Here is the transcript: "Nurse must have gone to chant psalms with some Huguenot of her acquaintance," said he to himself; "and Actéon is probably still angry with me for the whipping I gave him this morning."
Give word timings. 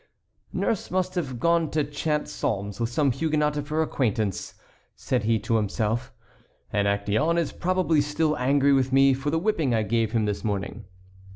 "Nurse 0.51 0.89
must 0.89 1.13
have 1.13 1.39
gone 1.39 1.69
to 1.69 1.83
chant 1.83 2.27
psalms 2.27 2.79
with 2.79 2.89
some 2.89 3.11
Huguenot 3.11 3.55
of 3.55 3.67
her 3.67 3.83
acquaintance," 3.83 4.55
said 4.95 5.25
he 5.25 5.37
to 5.41 5.57
himself; 5.57 6.11
"and 6.73 6.87
Actéon 6.87 7.37
is 7.37 7.51
probably 7.51 8.01
still 8.01 8.35
angry 8.37 8.73
with 8.73 8.91
me 8.91 9.13
for 9.13 9.29
the 9.29 9.37
whipping 9.37 9.75
I 9.75 9.83
gave 9.83 10.13
him 10.13 10.25
this 10.25 10.43
morning." 10.43 10.85